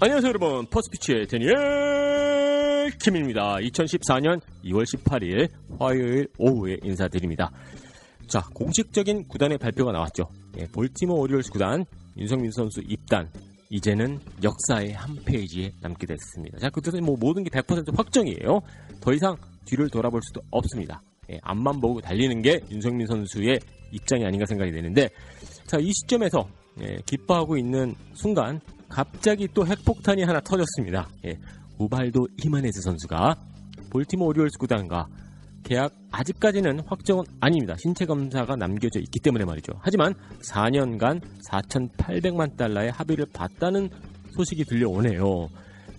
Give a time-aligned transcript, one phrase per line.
[0.00, 0.64] 안녕하세요 여러분.
[0.66, 3.56] 퍼스피치의 데니엘 김입니다.
[3.56, 5.48] 2014년 2월 18일
[5.80, 7.50] 화요일 오후에 인사드립니다.
[8.28, 10.28] 자 공식적인 구단의 발표가 나왔죠.
[10.58, 11.84] 예, 볼티모 오리올스 구단
[12.16, 13.28] 윤성민 선수 입단
[13.70, 16.58] 이제는 역사의 한 페이지에 남게 됐습니다.
[16.58, 18.60] 자 그때는 뭐 모든 게 100% 확정이에요.
[19.00, 21.02] 더 이상 뒤를 돌아볼 수도 없습니다.
[21.32, 23.58] 예, 앞만 보고 달리는 게 윤성민 선수의
[23.90, 25.08] 입장이 아닌가 생각이 되는데
[25.66, 26.48] 자 이 시점에서
[26.82, 31.08] 예, 기뻐하고 있는 순간 갑자기 또 핵폭탄이 하나 터졌습니다.
[31.26, 31.38] 예,
[31.78, 33.36] 우발도 히마네스 선수가
[33.90, 35.06] 볼티모 오리올스 구단과
[35.64, 37.74] 계약 아직까지는 확정은 아닙니다.
[37.78, 39.72] 신체 검사가 남겨져 있기 때문에 말이죠.
[39.80, 43.90] 하지만 4년간 4,800만 달러의 합의를 봤다는
[44.34, 45.48] 소식이 들려오네요.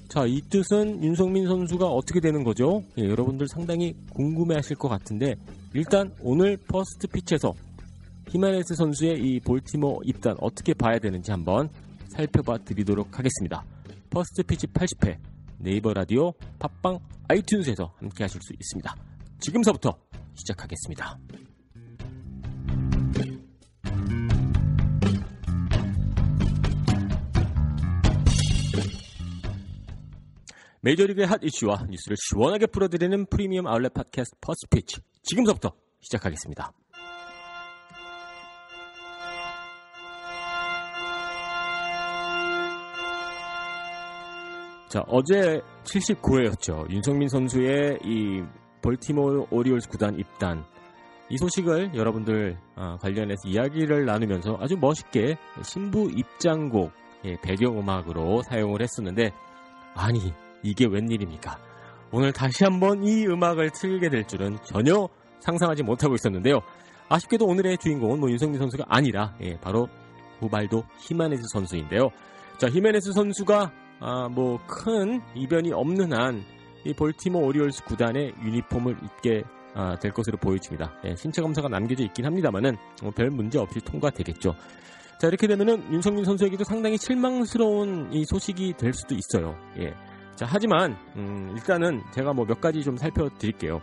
[0.08, 2.82] 자, 이 뜻은 윤석민 선수가 어떻게 되는 거죠?
[2.98, 5.36] 예, 여러분들 상당히 궁금해하실 것 같은데
[5.74, 7.54] 일단 오늘 퍼스트 피치에서
[8.30, 11.70] 히메네스 선수의 이 볼티모 입단 어떻게 봐야 되는지 한번
[12.20, 13.64] 살펴봐 드리도록 하겠습니다.
[14.10, 15.18] 퍼스트 피치 80회
[15.58, 18.94] 네이버 라디오 팟빵 아이튠즈에서 함께 하실 수 있습니다.
[19.40, 19.98] 지금서부터
[20.36, 21.18] 시작하겠습니다.
[30.82, 35.72] 메이저리그의 핫 이슈와 뉴스를 시원하게 풀어드리는 프리미엄 아울렛 팟캐스트 퍼스트 피치 지금서부터
[36.02, 36.74] 시작하겠습니다.
[44.90, 46.90] 자, 어제 79회였죠.
[46.90, 48.42] 윤성민 선수의 이
[48.82, 50.66] 볼티모 오리올스 구단 입단.
[51.30, 56.92] 이 소식을 여러분들 아, 관련해서 이야기를 나누면서 아주 멋있게 신부 입장곡
[57.26, 59.32] 예, 배경음악으로 사용을 했었는데
[59.94, 60.34] 아니
[60.64, 61.60] 이게 웬일입니까?
[62.12, 65.08] 오늘 다시 한번 이 음악을 틀게 될 줄은 전혀
[65.42, 66.62] 상상하지 못하고 있었는데요.
[67.10, 69.88] 아쉽게도 오늘의 주인공은 뭐 윤성민 선수가 아니라 예, 바로
[70.40, 72.10] 후발도 히마네스 선수인데요.
[72.58, 76.44] 자, 히메네스 선수가 아, 뭐 큰 이변이 없는 한
[76.86, 79.44] 이 볼티모 오리올스 구단의 유니폼을 입게
[79.76, 80.94] 아, 될 것으로 보여집니다.
[81.06, 84.56] 예, 신체 검사가 남겨져 있긴 합니다만은 뭐 별 문제 없이 통과되겠죠.
[85.20, 89.56] 자 이렇게 되면은 윤성민 선수에게도 상당히 실망스러운 이 소식이 될 수도 있어요.
[89.78, 89.94] 예.
[90.36, 93.82] 자 하지만 음, 일단은 제가 뭐 몇 가지 좀 살펴드릴게요.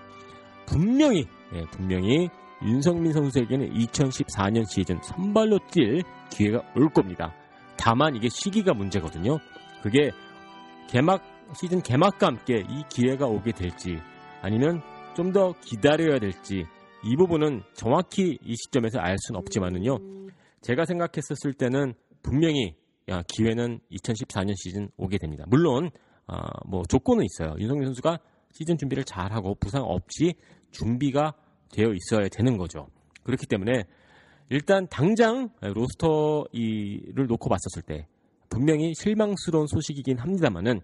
[0.65, 2.31] 분명히 예, 분명히
[2.62, 7.34] 윤성민 선수에게는 2014년 시즌 선발로 뛸 기회가 올 겁니다.
[7.76, 9.38] 다만 이게 시기가 문제거든요.
[9.87, 10.11] 그게
[10.89, 11.23] 개막
[11.55, 13.99] 시즌 개막과 함께 이 기회가 오게 될지
[14.43, 14.83] 아니면
[15.15, 16.65] 좀 더 기다려야 될지
[17.05, 19.97] 이 부분은 정확히 이 시점에서 알 수는 없지만은요.
[20.63, 22.75] 제가 생각했었을 때는 분명히
[23.09, 25.45] 야, 기회는 2014년 시즌 오게 됩니다.
[25.47, 25.91] 물론
[26.27, 27.55] 아, 뭐 조건은 있어요.
[27.57, 28.19] 윤성민 선수가
[28.51, 30.35] 시즌 준비를 잘하고 부상 없이
[30.73, 31.33] 준비가
[31.73, 32.89] 되어 있어야 되는 거죠.
[33.23, 33.85] 그렇기 때문에
[34.51, 38.09] 일단 당장 로스터 이를 놓고 봤었을 때
[38.49, 40.81] 분명히 실망스러운 소식이긴 합니다만은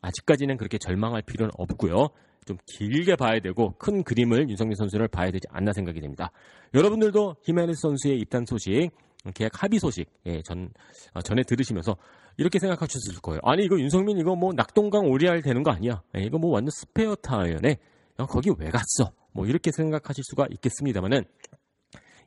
[0.00, 2.08] 아직까지는 그렇게 절망할 필요는 없고요.
[2.44, 6.30] 좀 길게 봐야 되고 큰 그림을 윤성민 선수를 봐야 되지 않나 생각이 됩니다.
[6.74, 8.90] 여러분들도 히메네스 선수의 입단 소식,
[9.34, 10.70] 계약 합의 소식 예, 전
[11.14, 11.96] 어, 전에 들으시면서
[12.36, 13.40] 이렇게 생각하셨을 거예요.
[13.42, 16.02] 아니 이거 윤성민 이거 뭐 낙동강 오리알 되는 거 아니야?
[16.16, 17.76] 예, 이거 뭐 완전 스페어 타이어네.
[18.20, 19.12] 야, 거기 왜 갔어?
[19.32, 21.24] 뭐 이렇게 생각하실 수가 있겠습니다만은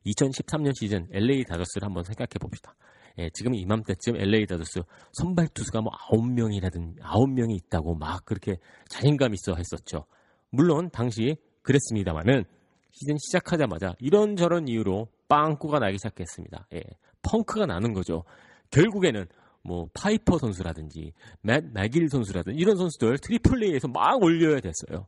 [0.06, 2.76] 2013년 시즌 LA 다저스를 한번 생각해 봅시다.
[3.20, 4.82] 예, 지금 이맘때쯤 LA 다저스
[5.12, 8.58] 선발 투수가 뭐 9명이라든 9명이 있다고 막 그렇게
[8.88, 10.06] 자신감 있어 했었죠.
[10.50, 12.46] 물론 당시 그랬습니다만은
[12.92, 16.68] 시즌 시작하자마자 이런저런 이유로 빵꾸가 나기 시작했습니다.
[16.74, 16.82] 예,
[17.22, 18.24] 펑크가 나는 거죠.
[18.72, 19.28] 결국에는
[19.64, 25.08] 뭐 파이퍼 선수라든지 맷 맥일 선수라든지 이런 선수들 트리플 A에서 막 올려야 됐어요.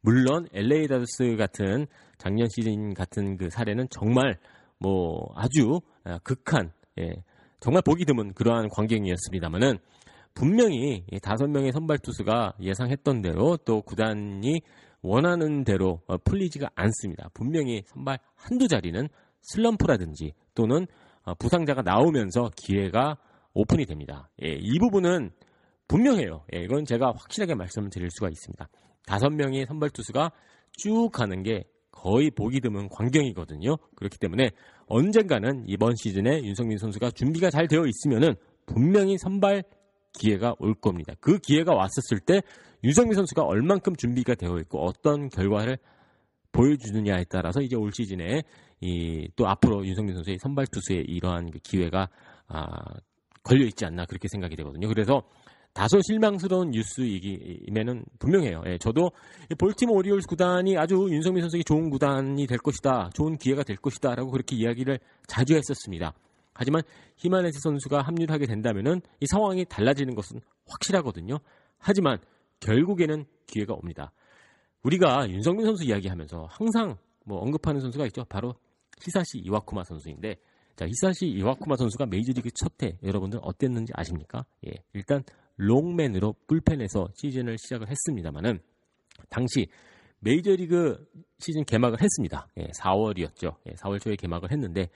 [0.00, 1.86] 물론 LA 다저스 같은
[2.18, 4.38] 작년 시즌 같은 그 사례는 정말
[4.78, 5.80] 뭐 아주
[6.24, 7.22] 극한 예,
[7.64, 9.78] 정말 보기 드문 그러한 광경이었습니다만은
[10.34, 14.60] 분명히 다섯 명의 선발 투수가 예상했던 대로 또 구단이
[15.00, 17.30] 원하는 대로 어, 풀리지가 않습니다.
[17.32, 19.08] 분명히 선발 한두 자리는
[19.40, 20.86] 슬럼프라든지 또는
[21.22, 23.16] 어, 부상자가 나오면서 기회가
[23.54, 24.28] 오픈이 됩니다.
[24.42, 25.30] 예, 이 부분은
[25.88, 26.44] 분명해요.
[26.54, 28.68] 예, 이건 제가 확실하게 말씀을 드릴 수가 있습니다.
[29.06, 30.32] 다섯 명의 선발 투수가
[30.72, 31.64] 쭉 가는 게
[32.04, 33.78] 거의 보기 드문 광경이거든요.
[33.96, 34.50] 그렇기 때문에
[34.88, 38.34] 언젠가는 이번 시즌에 윤성민 선수가 준비가 잘 되어 있으면은
[38.66, 39.64] 분명히 선발
[40.12, 41.14] 기회가 올 겁니다.
[41.20, 42.42] 그 기회가 왔었을 때
[42.84, 45.78] 윤성민 선수가 얼만큼 준비가 되어 있고 어떤 결과를
[46.52, 48.42] 보여주느냐에 따라서 이제 올 시즌에
[48.82, 52.10] 이 또 앞으로 윤성민 선수의 선발 투수의 이러한 그 기회가
[52.48, 52.66] 아,
[53.42, 54.88] 걸려 있지 않나 그렇게 생각이 되거든요.
[54.88, 55.22] 그래서
[55.74, 58.62] 다소 실망스러운 뉴스이기면은 분명해요.
[58.66, 59.10] 예, 저도
[59.58, 64.54] 볼티모 오리올스 구단이 아주 윤성민 선수에게 좋은 구단이 될 것이다, 좋은 기회가 될 것이다라고 그렇게
[64.54, 66.14] 이야기를 자주 했었습니다.
[66.54, 66.82] 하지만
[67.16, 71.38] 히마네스 선수가 합류를 하게 된다면은 이 상황이 달라지는 것은 확실하거든요.
[71.78, 72.18] 하지만
[72.60, 74.12] 결국에는 기회가 옵니다.
[74.84, 78.24] 우리가 윤성민 선수 이야기하면서 항상 뭐 언급하는 선수가 있죠.
[78.28, 78.54] 바로
[79.02, 80.36] 히사시 이와쿠마 선수인데
[80.76, 84.44] 자, 히사시 이와쿠마 선수가 메이저리그 첫 해 여러분들 어땠는지 아십니까?
[84.66, 84.72] 예.
[84.92, 85.24] 일단
[85.56, 88.60] 롱맨으로 불펜에서 시즌을 시작을 했습니다만은
[89.30, 89.68] 당시
[90.20, 91.06] 메이저리그
[91.38, 92.48] 시즌 개막을 했습니다.
[92.56, 93.56] 예, 4월이었죠.
[93.68, 94.88] 예, 4월 초에 개막을 했는데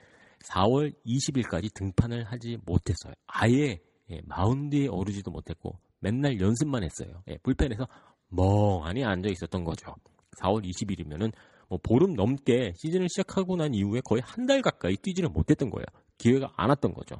[0.46, 3.12] 4월 20일까지 등판을 하지 못했어요.
[3.26, 3.78] 아예
[4.10, 7.22] 예, 마운드에 오르지도 못했고 맨날 연습만 했어요.
[7.28, 7.86] 예, 불펜에서
[8.28, 9.94] 멍하니 앉아 있었던 거죠.
[10.42, 11.32] 4월 20일이면은
[11.68, 15.84] 뭐 보름 넘게 시즌을 시작하고 난 이후에 거의 한 달 가까이 뛰지를 못했던 거예요.
[16.16, 17.16] 기회가 안 왔던 거죠.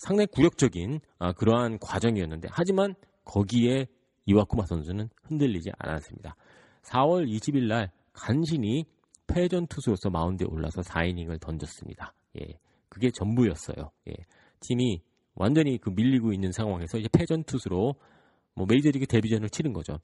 [0.00, 2.94] 상당히 굴욕적인 아, 그러한 과정이었는데 하지만
[3.24, 3.86] 거기에
[4.24, 6.36] 이와쿠마 선수는 흔들리지 않았습니다.
[6.82, 8.86] 4월 20일 날 간신히
[9.26, 12.14] 패전 투수로서 마운드에 올라서 4이닝을 던졌습니다.
[12.40, 12.46] 예,
[12.88, 13.90] 그게 전부였어요.
[14.08, 14.14] 예,
[14.60, 15.02] 팀이
[15.34, 17.94] 완전히 그 밀리고 있는 상황에서 이제 패전 투수로
[18.54, 19.98] 뭐 메이저리그 데뷔전을 치른 거죠.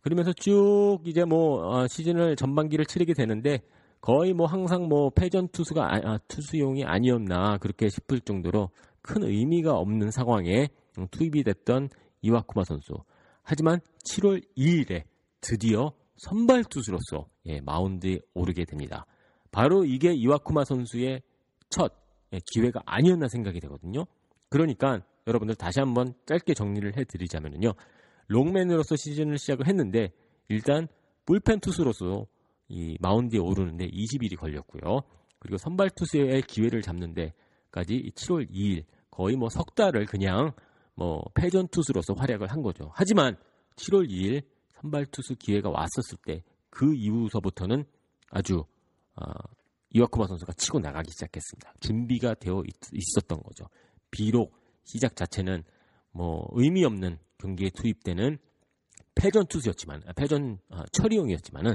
[0.00, 3.60] 그러면서 쭉 이제 뭐 어, 시즌을 전반기를 치르게 되는데
[4.00, 8.70] 거의 뭐 항상 뭐 패전 투수가 아, 아, 투수용이 아니었나 그렇게 싶을 정도로
[9.08, 10.68] 큰 의미가 없는 상황에
[11.10, 11.88] 투입이 됐던
[12.20, 12.92] 이와쿠마 선수.
[13.42, 15.04] 하지만 7월 2일에
[15.40, 19.06] 드디어 선발 투수로서 예, 마운드에 오르게 됩니다.
[19.50, 21.22] 바로 이게 이와쿠마 선수의
[21.70, 21.94] 첫
[22.34, 24.04] 예, 기회가 아니었나 생각이 되거든요.
[24.50, 27.72] 그러니까 여러분들 다시 한번 짧게 정리를 해드리자면요.
[28.26, 30.12] 롱맨으로서 시즌을 시작을 했는데
[30.48, 30.86] 일단
[31.24, 32.26] 불펜 투수로서
[32.68, 35.00] 이 마운드에 오르는데 20일이 걸렸고요.
[35.38, 38.84] 그리고 선발 투수의 기회를 잡는데까지 7월 2일
[39.18, 40.52] 거의 뭐 석 달을 그냥
[40.94, 42.90] 뭐 패전 투수로서 활약을 한 거죠.
[42.94, 43.36] 하지만
[43.76, 44.42] 7월 2일
[44.80, 47.84] 선발 투수 기회가 왔었을 때 그 이후서부터는
[48.30, 48.64] 아주
[49.16, 49.24] 어,
[49.90, 51.74] 이와쿠마 선수가 치고 나가기 시작했습니다.
[51.80, 53.64] 준비가 되어 있, 었던 거죠.
[54.10, 54.54] 비록
[54.84, 55.64] 시작 자체는
[56.12, 58.38] 뭐 의미 없는 경기에 투입되는
[59.16, 61.74] 패전 투수였지만 아, 패전 어, 처리용이었지만은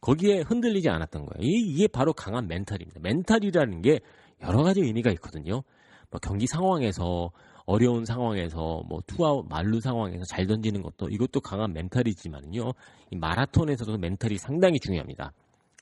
[0.00, 1.40] 거기에 흔들리지 않았던 거예요.
[1.42, 3.00] 이게 바로 강한 멘탈입니다.
[3.00, 4.00] 멘탈이라는 게
[4.40, 5.62] 여러 가지 의미가 있거든요.
[6.12, 7.32] 뭐 경기 상황에서
[7.64, 12.72] 어려운 상황에서 뭐 투아웃 만루 상황에서 잘 던지는 것도 이것도 강한 멘탈이지만요.
[13.10, 15.32] 이 마라톤에서도 멘탈이 상당히 중요합니다.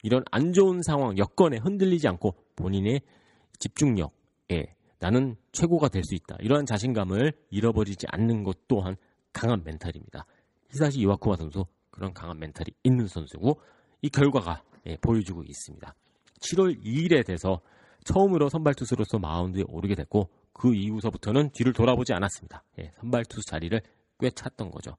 [0.02, 3.02] 이런 안 좋은 상황 여건에 흔들리지 않고 본인의
[3.58, 6.36] 집중력에 나는 최고가 될 수 있다.
[6.40, 8.96] 이러한 자신감을 잃어버리지 않는 것 또한
[9.32, 10.26] 강한 멘탈입니다.
[10.70, 13.60] 히사시 이와쿠마 선수 그런 강한 멘탈이 있는 선수고
[14.02, 15.94] 이 결과가 예, 보여주고 있습니다.
[16.40, 17.60] 7월 2일에 돼서
[18.04, 22.64] 처음으로 선발 투수로서 마운드에 오르게 됐고 그 이후서부터는 뒤를 돌아보지 않았습니다.
[22.78, 23.80] 예, 선발 투수 자리를
[24.18, 24.96] 꿰찼던 거죠.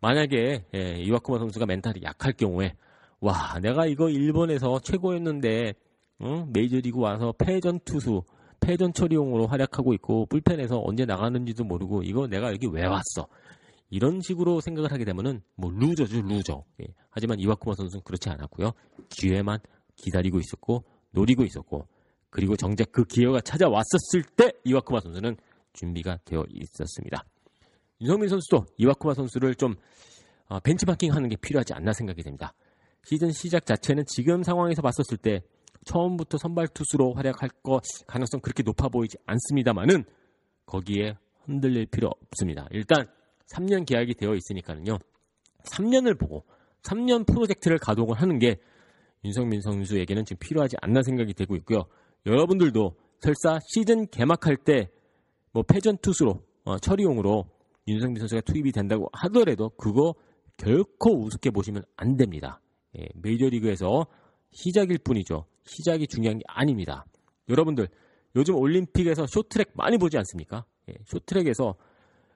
[0.00, 2.74] 만약에 예, 이와쿠마 선수가 멘탈이 약할 경우에
[3.20, 5.74] 와 내가 이거 일본에서 최고였는데
[6.18, 6.46] 어?
[6.52, 8.22] 메이저리그 와서 패전 투수
[8.60, 13.28] 패전 처리용으로 활약하고 있고 불펜에서 언제 나가는지도 모르고 이거 내가 여기 왜 왔어
[13.90, 16.86] 이런 식으로 생각을 하게 되면은 뭐 루저죠 루저 예.
[17.10, 18.72] 하지만 이와쿠마 선수는 그렇지 않았고요
[19.10, 19.60] 기회만
[19.96, 21.86] 기다리고 있었고 노리고 있었고
[22.30, 25.36] 그리고 정작 그 기회가 찾아왔었을 때 이와쿠마 선수는
[25.72, 27.24] 준비가 되어 있었습니다.
[28.00, 29.74] 윤성민 선수도 이와쿠마 선수를 좀
[30.48, 32.52] 어, 벤치마킹 하는 게 필요하지 않나 생각이 됩니다.
[33.04, 35.40] 시즌 시작 자체는 지금 상황에서 봤었을 때
[35.84, 40.04] 처음부터 선발 투수로 활약할 거 가능성 그렇게 높아 보이지 않습니다만은
[40.66, 42.66] 거기에 흔들릴 필요 없습니다.
[42.72, 43.08] 일단
[43.52, 44.98] 3년 계약이 되어 있으니까는요.
[45.70, 46.44] 3년을 보고
[46.82, 48.56] 3년 프로젝트를 가동을 하는 게
[49.24, 51.86] 윤성민 선수에게는 지금 필요하지 않나 생각이 되고 있고요.
[52.26, 54.90] 여러분들도 설사 시즌 개막할 때
[55.56, 57.46] 뭐 패전 투수로 어, 처리용으로
[57.88, 60.14] 윤성민 선수가 투입이 된다고 하더라도 그거
[60.58, 62.60] 결코 우습게 보시면 안 됩니다.
[62.98, 64.06] 예, 메이저리그에서
[64.50, 65.46] 시작일 뿐이죠.
[65.64, 67.06] 시작이 중요한 게 아닙니다.
[67.48, 67.88] 여러분들
[68.34, 70.66] 요즘 올림픽에서 쇼트트랙 많이 보지 않습니까?
[70.90, 71.74] 예, 쇼트트랙에서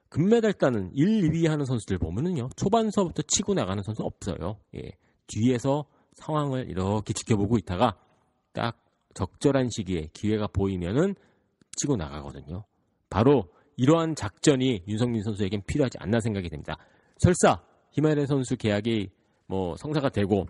[0.09, 2.49] 금메달 따는 1, 2위 하는 선수들 보면은요.
[2.55, 4.57] 초반서부터 치고 나가는 선수 없어요.
[4.73, 4.93] 예.
[5.27, 7.99] 뒤에서 상황을 이렇게 지켜보고 있다가
[8.51, 8.83] 딱
[9.13, 11.15] 적절한 시기에 기회가 보이면은
[11.77, 12.63] 치고 나가거든요.
[13.09, 13.45] 바로
[13.77, 16.77] 이러한 작전이 윤성민 선수에겐 필요하지 않나 생각이 됩니다.
[17.17, 19.09] 설사 히마레 선수 계약이
[19.47, 20.45] 뭐 성사가 되고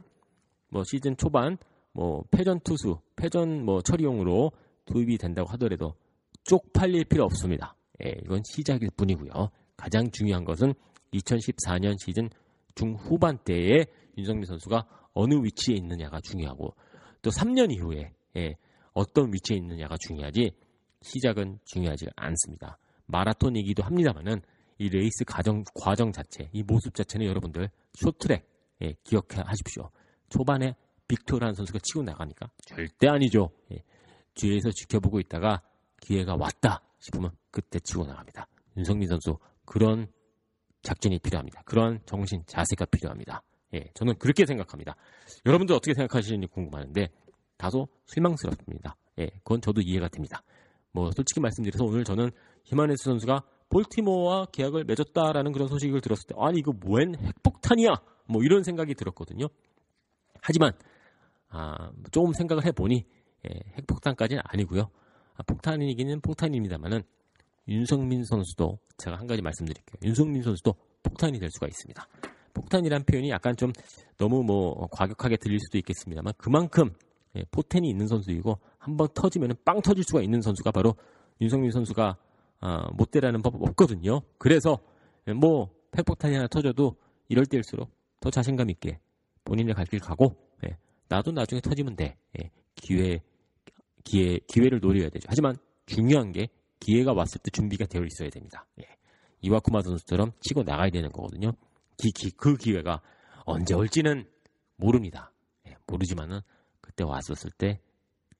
[0.69, 1.57] 뭐 시즌 초반
[1.93, 4.51] 뭐 패전 투수, 패전 뭐 처리용으로
[4.85, 5.95] 도입이 된다고 하더라도
[6.43, 7.75] 쪽팔릴 필요 없습니다.
[8.03, 9.49] 예, 이건 시작일 뿐이고요.
[9.75, 10.73] 가장 중요한 것은
[11.13, 12.29] 2014년 시즌
[12.75, 13.85] 중후반 때에
[14.17, 16.73] 윤성민 선수가 어느 위치에 있느냐가 중요하고
[17.21, 18.55] 또 3년 이후에 예,
[18.93, 20.51] 어떤 위치에 있느냐가 중요하지
[21.01, 22.77] 시작은 중요하지 않습니다.
[23.05, 24.41] 마라톤이기도 합니다만은
[24.77, 28.47] 이 레이스 과정, 과정 자체, 이 모습 자체는 여러분들 쇼트랙
[28.81, 29.91] 예, 기억하십시오.
[30.29, 30.75] 초반에
[31.07, 33.51] 빅토라는 선수가 치고 나가니까 절대 아니죠.
[33.71, 33.83] 예,
[34.33, 35.61] 뒤에서 지켜보고 있다가
[36.01, 38.47] 기회가 왔다 싶으면 그때 치고 나갑니다.
[38.77, 40.07] 윤성민 선수 그런
[40.81, 41.61] 작전이 필요합니다.
[41.65, 43.43] 그런 정신 자세가 필요합니다.
[43.73, 44.95] 예, 저는 그렇게 생각합니다.
[45.45, 47.09] 여러분들 어떻게 생각하시는지 궁금한데
[47.61, 48.95] 다소 실망스럽습니다.
[49.19, 50.41] 예, 그건 저도 이해가 됩니다.
[50.91, 52.31] 뭐 솔직히 말씀드려서 오늘 저는
[52.63, 57.89] 히마네스 선수가 볼티모어와 계약을 맺었다라는 그런 소식을 들었을 때 아니 이거 뭐엔 핵폭탄이야
[58.27, 59.47] 뭐 이런 생각이 들었거든요.
[60.41, 60.73] 하지만
[61.49, 63.05] 아, 조금 생각을 해보니
[63.45, 64.89] 예, 핵폭탄까지는 아니고요.
[65.35, 67.03] 아, 폭탄이기는 폭탄입니다만은
[67.67, 69.99] 윤성민 선수도 제가 한 가지 말씀드릴게요.
[70.03, 72.07] 윤성민 선수도 폭탄이 될 수가 있습니다.
[72.53, 73.71] 폭탄이란 표현이 약간 좀
[74.17, 76.91] 너무 뭐 과격하게 들릴 수도 있겠습니다만 그만큼
[77.35, 80.95] 예, 포텐이 있는 선수이고 한 번 터지면 빵 터질 수가 있는 선수가 바로
[81.39, 82.17] 윤성민 선수가
[82.61, 84.21] 아, 못되라는 법 없거든요.
[84.37, 84.77] 그래서
[85.27, 86.95] 예, 뭐 핵폭탄이 하나 터져도
[87.29, 88.99] 이럴 때일수록 더 자신감 있게
[89.45, 90.35] 본인의 갈 길 가고
[90.65, 90.77] 예,
[91.09, 92.17] 나도 나중에 터지면 돼.
[92.41, 93.21] 예, 기회
[94.03, 95.27] 기회 기회를 노려야 되죠.
[95.29, 96.47] 하지만 중요한 게
[96.79, 98.65] 기회가 왔을 때 준비가 되어 있어야 됩니다.
[98.81, 98.85] 예,
[99.41, 101.51] 이와쿠마 선수처럼 치고 나가야 되는 거거든요.
[101.97, 103.01] 기, 기, 그 기회가
[103.45, 104.25] 언제 올지는
[104.77, 105.31] 모릅니다.
[105.67, 106.39] 예, 모르지만은
[106.91, 107.79] 그때 왔었을 때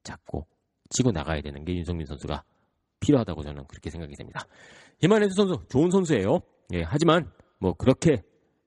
[0.03, 0.46] 잡고
[0.89, 2.43] 치고 나가야 되는 게 윤성민 선수가
[3.00, 4.46] 필요하다고 저는 그렇게 생각이 됩니다.
[5.00, 6.39] 히마네스 선수 좋은 선수예요.
[6.74, 8.22] 예, 하지만 뭐 그렇게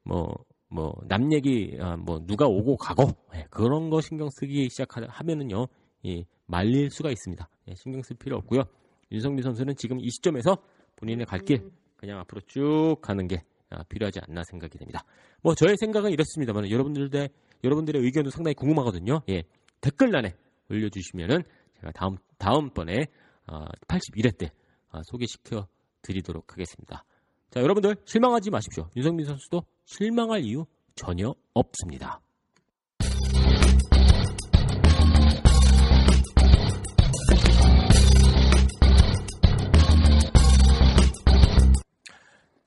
[0.05, 0.35] 뭐
[0.75, 5.67] 뭐 남 얘기 아, 뭐 누가 오고 가고 예, 그런 거 신경 쓰기 시작하면은요
[6.07, 7.49] 예, 말릴 수가 있습니다.
[7.69, 8.65] 예, 신경 쓸 필요 없고요.
[9.13, 10.57] 윤성민 선수는 지금 이 시점에서
[10.97, 15.05] 본인의 갈 길 그냥 앞으로 쭉 가는 게 아, 필요하지 않나 생각이 됩니다.
[15.43, 17.29] 뭐 저의 생각은 이렇습니다만 여러분들의
[17.63, 19.21] 여러분들의 의견도 상당히 궁금하거든요.
[19.31, 19.45] 예,
[19.85, 20.35] 댓글란에
[20.71, 21.43] 올려주시면은
[21.77, 23.07] 제가 다음 다음번에
[23.47, 24.51] 어, 81회 때
[24.91, 25.69] 어, 소개시켜
[26.01, 27.05] 드리도록 하겠습니다.
[27.51, 28.89] 자, 여러분들 실망하지 마십시오.
[28.97, 30.65] 윤석민 선수도 실망할 이유
[30.95, 32.21] 전혀 없습니다.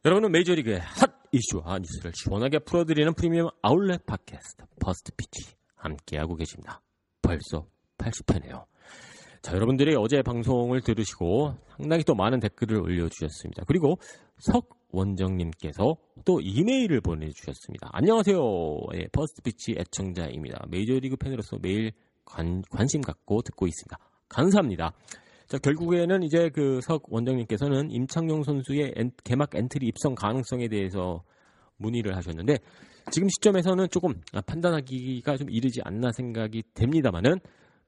[0.05, 6.81] 여러분은 메이저리그의 핫 이슈와 뉴스를 시원하게 풀어드리는 프리미엄 아울렛 팟캐스트 퍼스트 피치 함께하고 계십니다.
[7.27, 7.67] 벌써
[7.97, 8.65] 80회네요.
[9.41, 13.63] 자, 여러분들이 어제 방송을 들으시고 상당히 또 많은 댓글을 올려주셨습니다.
[13.67, 13.97] 그리고
[14.39, 17.89] 석원정님께서 또 이메일을 보내주셨습니다.
[17.91, 18.39] 안녕하세요.
[18.95, 20.65] 예, 퍼스트 피치 애청자입니다.
[20.69, 21.91] 메이저리그 팬으로서 매일
[22.25, 23.97] 관, 관심 갖고 듣고 있습니다.
[24.29, 24.93] 감사합니다.
[25.47, 31.23] 자, 결국에는 이제 그 석 원장님께서는 임창용 선수의 엔, 개막 엔트리 입성 가능성에 대해서
[31.77, 32.57] 문의를 하셨는데
[33.11, 37.39] 지금 시점에서는 조금 판단하기가 좀 이르지 않나 생각이 됩니다만은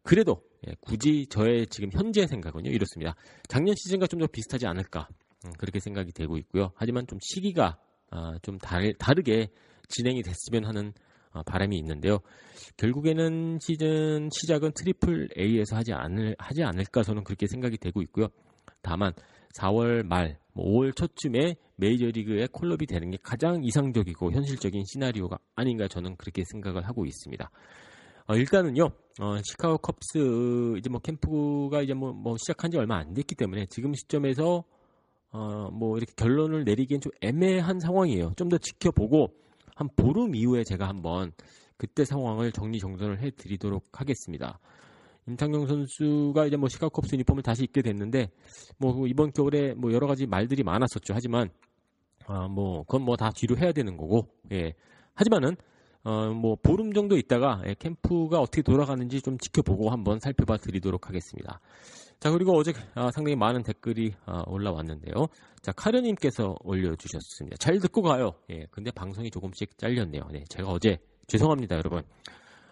[0.04, 3.16] 그래도 예, 굳이 저의 지금 현재 생각은요 이렇습니다.
[3.48, 5.08] 작년 시즌과 좀 더 비슷하지 않을까
[5.46, 6.72] 음, 그렇게 생각이 되고 있고요.
[6.76, 7.78] 하지만 좀 시기가
[8.12, 9.50] 아, 좀 다르, 다르게
[9.88, 10.94] 진행이 됐으면 하는
[11.32, 12.20] 어, 바람이 있는데요.
[12.78, 18.28] 결국에는 시즌 시작은 triple A에서 하지 않을 하지 않을까 저는 그렇게 생각이 되고 있고요.
[18.82, 19.14] 다만
[19.58, 25.88] 4월 말, 5월 뭐 초쯤에 메이저리그에 call up이 되는 게 가장 이상적이고 현실적인 시나리오가 아닌가
[25.88, 27.50] 저는 그렇게 생각을 하고 있습니다.
[28.28, 33.14] 어, 일단은요, 어, 시카고 컵스 이제 뭐 캠프가 이제 뭐, 뭐 시작한 지 얼마 안
[33.14, 34.64] 됐기 때문에 지금 시점에서
[35.32, 38.34] 어, 뭐 이렇게 결론을 내리기엔 좀 애매한 상황이에요.
[38.36, 39.34] 좀 더 지켜보고
[39.76, 41.32] 한 보름 이후에 제가 한번
[41.78, 44.60] 그때 상황을 정리정돈을 해드리도록 하겠습니다.
[45.28, 48.30] 임창용 선수가 이제 뭐 시카컵스 유니폼을 다시 입게 됐는데
[48.78, 51.14] 뭐 이번 겨울에 뭐 여러 가지 말들이 많았었죠.
[51.14, 51.50] 하지만
[52.30, 54.74] 아 뭐 그건 뭐 다 뒤로 해야 되는 거고 예
[55.16, 55.56] 하지만은
[56.04, 61.60] 어 뭐 보름 정도 있다가 예, 캠프가 어떻게 돌아가는지 좀 지켜보고 한번 살펴봐 드리도록 하겠습니다.
[62.20, 65.28] 자 그리고 어제 아, 상당히 많은 댓글이 아, 올라왔는데요.
[65.62, 67.58] 자 카르님께서 올려주셨습니다.
[67.58, 68.34] 잘 듣고 가요.
[68.50, 70.24] 예 근데 방송이 조금씩 잘렸네요.
[70.32, 72.04] 네 제가 어제 죄송합니다 여러분.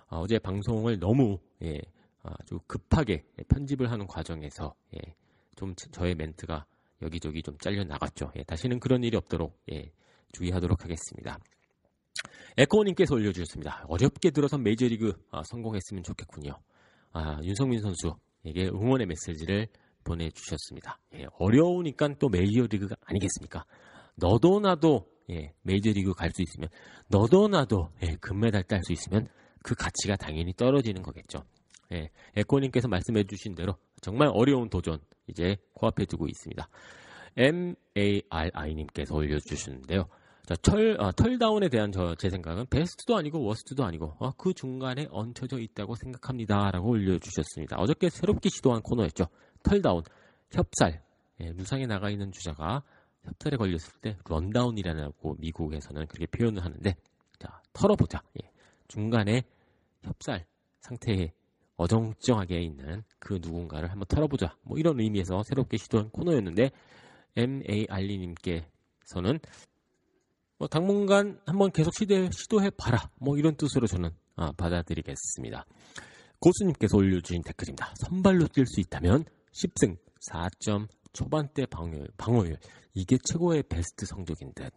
[0.09, 1.79] 아, 어제 방송을 너무 예,
[2.23, 5.13] 아주 급하게 편집을 하는 과정에서 예,
[5.55, 6.65] 좀 저의 멘트가
[7.01, 8.31] 여기저기 좀 잘려 나갔죠.
[8.35, 9.91] 예, 다시는 그런 일이 없도록 예,
[10.33, 11.39] 주의하도록 하겠습니다.
[12.57, 13.85] 에코님께서 올려주셨습니다.
[13.87, 16.53] 어렵게 들어선 메이저리그 아, 성공했으면 좋겠군요.
[17.13, 19.67] 아, 윤성민 선수에게 응원의 메시지를
[20.03, 20.99] 보내주셨습니다.
[21.15, 23.65] 예, 어려우니까 또 메이저리그가 아니겠습니까?
[24.15, 26.69] 너도 나도 예, 메이저리그 갈 수 있으면
[27.09, 29.27] 너도 나도 예, 금메달 딸 수 있으면
[29.63, 31.43] 그 가치가 당연히 떨어지는 거겠죠.
[31.91, 36.67] 예, 에코님께서 말씀해 주신 대로 정말 어려운 도전 이제 코앞에 두고 있습니다.
[37.37, 40.07] MARI님께서 올려주셨는데요.
[40.47, 45.07] 자, 털, 아, 털다운에 대한 저, 제 생각은 베스트도 아니고 worst도 아니고 어, 그 중간에
[45.11, 46.71] 얹혀져 있다고 생각합니다.
[46.71, 47.75] 라고 올려주셨습니다.
[47.77, 49.25] 어저께 새롭게 시도한 코너였죠.
[49.63, 50.03] 털다운,
[50.51, 51.03] 협살.
[51.41, 52.83] 예, 루상에 나가 있는 주자가
[53.23, 56.95] 협살에 걸렸을 때 rundown이라고 미국에서는 그렇게 표현을 하는데
[57.39, 58.23] 자, 털어보자.
[58.41, 58.49] 예,
[58.87, 59.43] 중간에
[60.03, 60.45] 협살
[60.79, 61.33] 상태에
[61.77, 64.55] 어정쩡하게 있는 그 누군가를 한번 털어보자.
[64.63, 66.71] 뭐 이런 의미에서 새롭게 시도한 코너였는데
[67.35, 69.39] MAR리님께서는
[70.57, 73.09] 뭐 당분간 한번 계속 시도해, 시도해 봐라.
[73.15, 75.65] 뭐 이런 뜻으로 저는 아, 받아들이겠습니다.
[76.39, 77.93] 고수님께서 올려주신 댓글입니다.
[77.97, 79.97] 선발로 뛸 수 있다면 10승
[80.31, 82.57] 4점 초반대 방어율, 방어율
[82.93, 84.73] 이게 최고의 베스트 성적인 듯.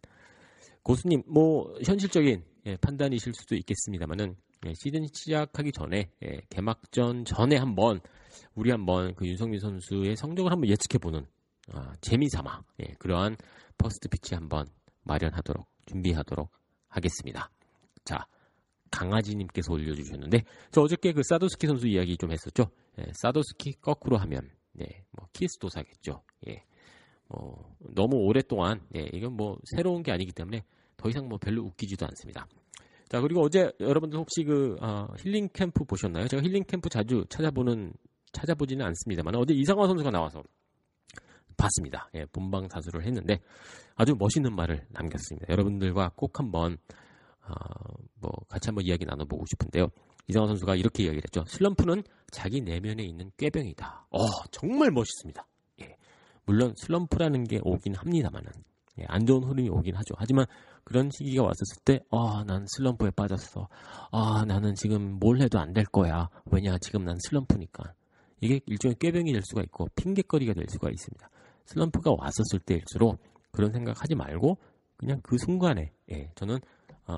[0.83, 8.00] 고수님 뭐 현실적인 예, 판단이실 수도 있겠습니다만은 예, 시즌 시작하기 전에 예, 개막전 전에 한번
[8.55, 11.26] 우리 한번 그 윤석민 선수의 성적을 한번 예측해 보는
[11.73, 13.37] 아, 재미삼아 예, 그러한
[13.79, 14.67] 퍼스트 피치 한번
[15.05, 16.50] 마련하도록 준비하도록
[16.88, 17.50] 하겠습니다.
[18.05, 18.26] 자,
[18.90, 22.71] 강아지님께서 올려주셨는데 저 어저께 그 사도스키 선수 이야기 좀 했었죠.
[22.99, 26.23] 예, 사도스키 거꾸로 하면 네, 뭐 키스 도사겠죠.
[26.49, 26.64] 예,
[27.29, 30.64] 뭐 너무 오랫동안 예, 이건 뭐 새로운 게 아니기 때문에
[30.97, 32.47] 더 이상 뭐 별로 웃기지도 않습니다.
[33.11, 36.29] 자 그리고 어제 여러분들 혹시 그 어, 힐링 캠프 보셨나요?
[36.29, 37.93] 제가 힐링 캠프 자주 찾아보는
[38.33, 40.45] 찾아보지는 않습니다만 어제 이상화 선수가 나와서
[41.57, 42.09] 봤습니다.
[42.14, 43.40] 예, 본방 사수를 했는데
[43.97, 45.47] 아주 멋있는 말을 남겼습니다.
[45.49, 46.79] 여러분들과 꼭 한번
[47.43, 47.52] 어,
[48.21, 49.88] 뭐 같이 한번 이야기 나눠보고 싶은데요.
[50.29, 51.45] 이상화 선수가 이렇게 이야기를 했죠.
[51.49, 54.07] 슬럼프는 자기 내면에 있는 꾀병이다.
[54.11, 54.18] 어,
[54.53, 55.44] 정말 멋있습니다.
[55.83, 55.96] 예,
[56.46, 58.53] 물론 슬럼프라는 게 오긴 합니다만은
[59.01, 60.14] 예, 안 좋은 흐름이 오긴 하죠.
[60.16, 60.46] 하지만
[60.85, 63.69] 그런 시기가 왔었을 때, 아, 난 슬럼프에 빠졌어.
[64.12, 66.29] 아, 나는 지금 뭘 해도 안 될 거야.
[66.47, 67.95] 왜냐, 지금 난 슬럼프니까.
[68.40, 71.31] 이게 일종의 꾀병이 될 수가 있고 핑계거리가 될 수가 있습니다.
[71.66, 73.19] 슬럼프가 왔었을 때일수록
[73.53, 74.57] 그런 생각하지 말고
[74.97, 76.59] 그냥 그 순간에 예, 저는
[77.07, 77.16] 어,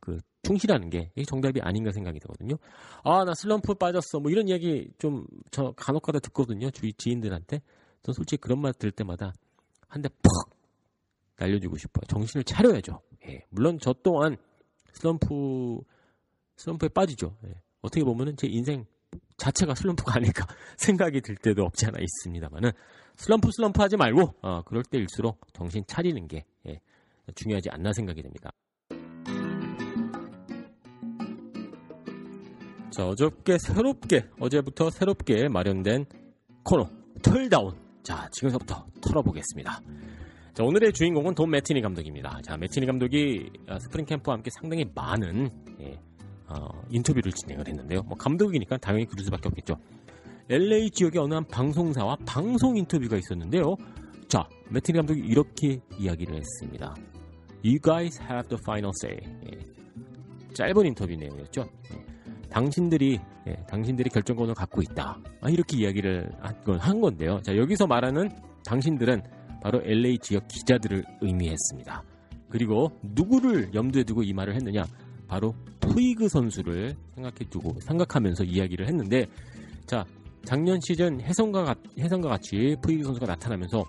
[0.00, 2.56] 그 충실하는 게 정답이 아닌가 생각이 들거든요.
[3.04, 4.20] 아, 나 슬럼프 빠졌어.
[4.20, 6.70] 뭐 이런 얘기 좀 저 간혹 가다 듣거든요.
[6.70, 7.60] 주위 지인들한테.
[8.02, 9.32] 전 솔직히 그런 말 들을 때마다
[9.88, 10.49] 한 대 퍽
[11.40, 12.04] 날려주고 싶어요.
[12.06, 13.00] 정신을 차려야죠.
[13.26, 14.36] 예, 물론 저 또한
[14.92, 15.80] 슬럼프
[16.56, 17.36] 슬럼프에 빠지죠.
[17.46, 18.84] 예, 어떻게 보면은 제 인생
[19.38, 22.70] 자체가 슬럼프가 아닐까 생각이 들 때도 없지 않아 있습니다만은
[23.16, 26.80] 슬럼프 슬럼프 하지 말고 어, 그럴 때일수록 정신 차리는 게 예,
[27.34, 28.52] 중요하지 않나 생각이 됩니다.
[32.90, 36.06] 자 어저께 새롭게 어제부터 새롭게 마련된
[36.64, 36.90] 코너
[37.22, 39.80] 털다운 자 지금부터 털어보겠습니다.
[40.52, 42.40] 자, 오늘의 주인공은 돈 매티니 감독입니다.
[42.42, 45.48] 자, 매티니 감독이 아, 스프링 캠프와 함께 상당히 많은
[45.80, 45.96] 예,
[46.48, 48.02] 어, 인터뷰를 진행을 했는데요.
[48.02, 49.76] 뭐 감독이니까 당연히 그럴 수밖에 없겠죠.
[50.48, 53.76] LA 지역의 어느 한 방송사와 방송 인터뷰가 있었는데요.
[54.26, 56.96] 자, 매티니 감독이 이렇게 이야기를 했습니다.
[57.64, 59.16] You guys have the final say.
[59.52, 61.64] 예, 짧은 인터뷰 내용이었죠.
[61.94, 65.16] 예, 당신들이 예, 당신들이 결정권을 갖고 있다.
[65.42, 66.32] 아, 이렇게 이야기를
[66.80, 67.40] 한 건데요.
[67.42, 68.30] 자, 여기서 말하는
[68.64, 69.22] 당신들은
[69.62, 72.02] 바로 LA 지역 기자들을 의미했습니다.
[72.48, 74.84] 그리고 누구를 염두에 두고 이 말을 했느냐?
[75.28, 79.26] 바로 푸이그 선수를 생각해 두고 생각하면서 이야기를 했는데
[79.86, 80.04] 자
[80.44, 83.84] 작년 시즌 해성과, 해성과 같이 푸이그 선수가 나타나면서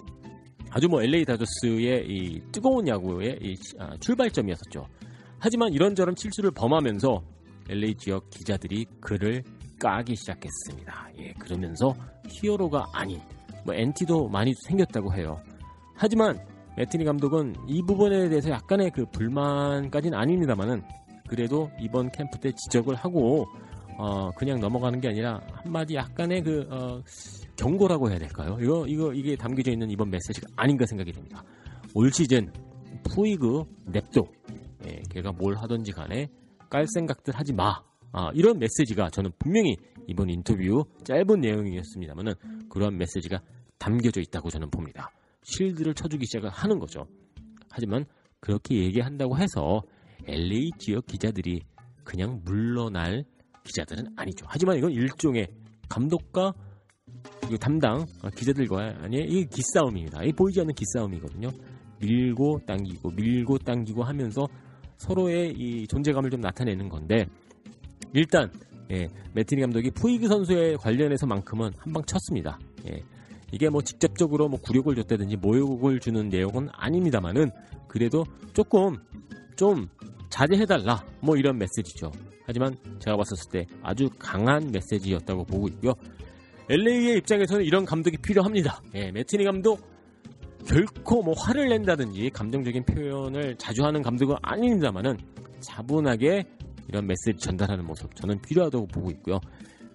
[0.69, 4.87] 아주 뭐 LA 다저스의 이 뜨거운 야구의 이 아, 출발점이었었죠.
[5.39, 7.21] 하지만 이런저런 실수를 범하면서
[7.69, 9.43] LA 지역 기자들이 그를
[9.79, 11.09] 까기 시작했습니다.
[11.17, 11.95] 예, 그러면서
[12.29, 13.19] 히어로가 아닌
[13.65, 15.41] 뭐 엔티도 많이 생겼다고 해요.
[16.01, 16.35] 하지만
[16.77, 20.81] 매티니 감독은 이 부분에 대해서 약간의 그 불만까지는 아닙니다만은
[21.27, 23.45] 그래도 이번 캠프 때 지적을 하고
[23.99, 27.03] 어 그냥 넘어가는 게 아니라 한마디 약간의 그 어,
[27.55, 28.57] 경고라고 해야 될까요?
[28.59, 31.43] 이거 이거 이게 담겨져 있는 이번 메시지가 아닌가 생각이 듭니다.
[31.93, 32.51] 올 시즌
[33.03, 34.25] 푸이그 냅도
[34.87, 36.27] 예, 걔가 뭘 하든지 간에
[36.67, 37.79] 깔 생각들 하지 마.
[38.11, 42.33] 아, 이런 메시지가 저는 분명히 이번 인터뷰 짧은 내용이었습니다만은
[42.69, 43.39] 그러한 메시지가
[43.77, 45.11] 담겨져 있다고 저는 봅니다.
[45.43, 47.05] 실드를 쳐주기 시작을 하는 거죠.
[47.69, 48.05] 하지만
[48.39, 49.81] 그렇게 얘기한다고 해서
[50.27, 51.61] LA 지역 기자들이
[52.03, 53.23] 그냥 물러날
[53.63, 54.45] 기자들은 아니죠.
[54.49, 55.47] 하지만 이건 일종의
[55.89, 56.53] 감독과
[57.59, 60.23] 담당 어, 기자들과 아니 이 기싸움입니다.
[60.23, 61.49] 이 보이지 않는 기싸움이거든요.
[61.99, 64.47] 밀고 당기고 밀고 당기고 하면서
[64.97, 67.25] 서로의 이 존재감을 좀 나타내는 건데
[68.13, 68.51] 일단
[68.91, 72.59] 예, 매티니 감독이 푸이그 선수에 관련해서만큼은 한 방 쳤습니다.
[72.87, 73.01] 예,
[73.51, 77.51] 이게 뭐 직접적으로 뭐 굴욕을 줬다든지 모욕을 주는 내용은 아닙니다만은
[77.87, 78.97] 그래도 조금
[79.55, 79.87] 좀
[80.29, 82.11] 자제해달라 뭐 이런 메시지죠.
[82.45, 85.93] 하지만 제가 봤었을 때 아주 강한 메시지였다고 보고 있고요.
[86.69, 88.81] LA의 입장에서는 이런 감독이 필요합니다.
[88.95, 89.79] 예, 매티니 감독
[90.65, 95.17] 결코 뭐 화를 낸다든지 감정적인 표현을 자주 하는 감독은 아닙니다만은
[95.59, 96.45] 차분하게
[96.87, 99.39] 이런 메시지 전달하는 모습 저는 필요하다고 보고 있고요.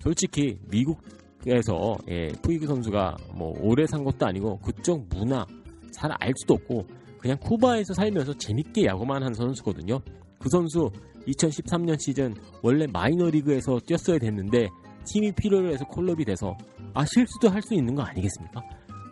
[0.01, 1.01] 솔직히 미국
[1.47, 5.47] 에서 예, 푸이그 선수가 뭐 오래 산 것도 아니고 그쪽 문화
[5.93, 6.85] 잘 알 수도 없고
[7.19, 10.01] 그냥 쿠바에서 살면서 재밌게 야구만 한 선수거든요.
[10.39, 10.91] 그 선수
[11.27, 14.69] 2013년 시즌 원래 마이너리그에서 뛰었어야 됐는데
[15.07, 16.57] 팀이 필요로 해서 콜업이 돼서
[16.95, 18.61] 아 실수도 할 수 있는 거 아니겠습니까?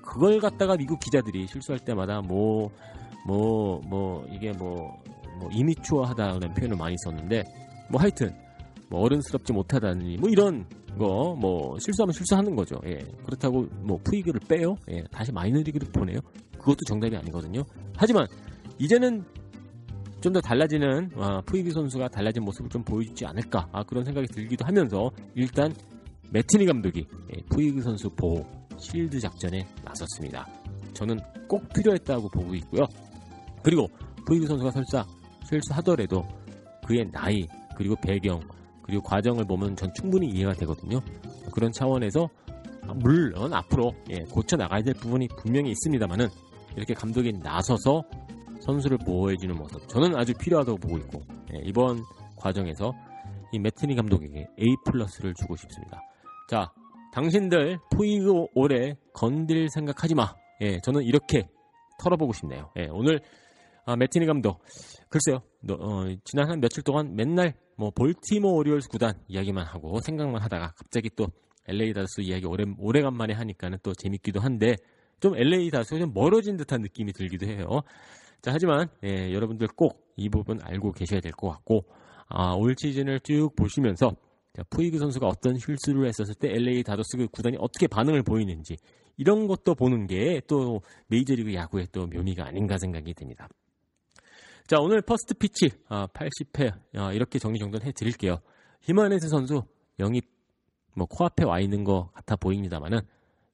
[0.02, 2.70] 그걸 갖다가 미국 기자들이 실수할 때마다 뭐
[3.26, 5.02] 뭐, 뭐, 이게 뭐,
[5.40, 7.42] 뭐, 이미추어하다는 표현을 많이 썼는데,
[7.90, 8.34] 뭐 하여튼,
[8.90, 10.66] 뭐 어른스럽지 못하다니, 뭐 이런
[10.98, 12.76] 거, 뭐, 실수하면 실수하는 거죠.
[12.86, 12.98] 예.
[13.24, 14.76] 그렇다고 뭐 푸이그를 빼요?
[14.90, 15.02] 예.
[15.10, 16.18] 다시 마이너리그를 보내요?
[16.58, 17.62] 그것도 정답이 아니거든요.
[17.96, 18.26] 하지만,
[18.78, 19.24] 이제는
[20.20, 24.64] 좀 더 달라지는, 아, 푸이그 선수가 달라진 모습을 좀 보여주지 않을까, 아, 그런 생각이 들기도
[24.64, 25.74] 하면서, 일단,
[26.30, 28.42] 매티니 감독이, 예, 푸이그 선수 보호,
[28.78, 30.46] 실드 작전에 나섰습니다.
[30.94, 32.84] 저는 꼭 필요했다고 보고 있고요.
[33.62, 33.88] 그리고
[34.26, 35.04] 푸이그 선수가 설사
[35.48, 36.24] 실수하더라도
[36.86, 38.40] 그의 나이 그리고 배경
[38.84, 41.00] 그리고 과정을 보면 전 충분히 이해가 되거든요.
[41.52, 42.28] 그런 차원에서
[42.96, 46.28] 물론 앞으로 예, 고쳐 나가야 될 부분이 분명히 있습니다만은
[46.76, 48.02] 이렇게 감독이 나서서
[48.60, 51.22] 선수를 보호해주는 모습 저는 아주 필요하다고 보고 있고
[51.54, 52.02] 예, 이번
[52.36, 52.92] 과정에서
[53.52, 56.00] 이 매트니 감독에게 A 플러스를 주고 싶습니다.
[56.48, 56.72] 자,
[57.12, 60.34] 당신들 푸이그 올해 건들 생각하지 마.
[60.60, 61.48] 예, 저는 이렇게
[62.00, 62.70] 털어보고 싶네요.
[62.76, 63.20] 예, 오늘
[63.86, 64.62] 아, 매티니 감독
[65.08, 70.42] 글쎄요 너, 어, 지난 한 며칠 동안 맨날 뭐 볼티모 오리올스 구단 이야기만 하고 생각만
[70.42, 71.26] 하다가 갑자기 또
[71.66, 74.76] LA 다스 이야기 오래, 오래간만에 하니까는 또 재밌기도 한데
[75.20, 77.66] 좀 LA 다스가 좀 멀어진 듯한 느낌이 들기도 해요.
[78.42, 81.84] 자 하지만 예, 여러분들 꼭 이 부분 알고 계셔야 될 것 같고
[82.28, 84.14] 아, 올 시즌을 쭉 보시면서
[84.54, 88.76] 자, 푸이그 선수가 어떤 실수를 했었을 때 LA 다저스 그 구단이 어떻게 반응을 보이는지
[89.16, 93.48] 이런 것도 보는 게 또 메이저리그 야구의 또 묘미가 아닌가 생각이 듭니다.
[94.66, 98.38] 자, 오늘 퍼스트 피치 아, 80회 아, 이렇게 정리정돈 해 드릴게요.
[98.80, 99.62] 히메네스 선수
[99.98, 100.24] 영입
[100.96, 103.00] 뭐 코앞에 와 있는 것 같아 보입니다만은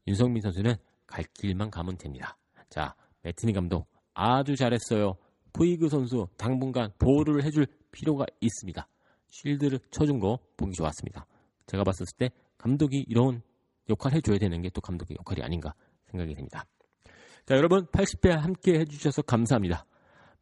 [0.06, 2.36] 윤석민 선수는 갈 길만 가면 됩니다.
[2.68, 5.16] 자, 매팅리 감독 아주 잘했어요.
[5.52, 8.86] 푸이그 선수 당분간 보호를 해줄 필요가 있습니다.
[9.30, 11.26] shield를 쳐준 거 보기 좋았습니다.
[11.66, 13.42] 제가 봤을 때 감독이 이런
[13.88, 15.74] 역할 해줘야 되는 게 또 감독의 역할이 아닌가
[16.06, 16.64] 생각이 됩니다.
[17.46, 19.84] 자, 여러분 80회 함께 해주셔서 감사합니다.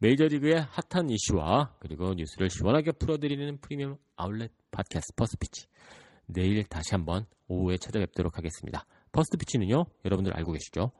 [0.01, 5.67] 메이저리그의 핫한 이슈와 그리고 뉴스를 시원하게 풀어드리는 프리미엄 아울렛 팟캐스트 퍼스트피치.
[6.27, 8.85] 내일 다시 한번 오후에 찾아뵙도록 하겠습니다.
[9.11, 10.91] 퍼스트피치는요, 여러분들 알고 계시죠?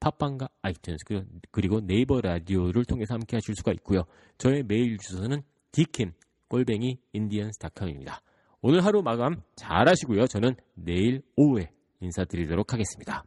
[0.00, 4.02] 팟빵과 아이튠스 그리고 네이버 라디오를 통해서 함께 하실 수가 있고요.
[4.38, 6.12] 저의 메일 주소는 dkim
[6.48, 8.20] 골뱅이 indians.com입니다.
[8.60, 10.26] 오늘 하루 마감 잘 하시고요.
[10.26, 13.24] 저는 내일 오후에 인사드리도록 하겠습니다.